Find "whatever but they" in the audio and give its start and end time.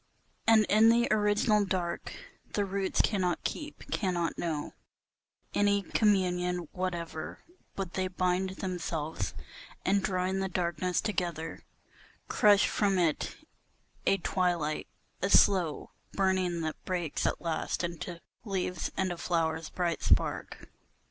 6.71-8.07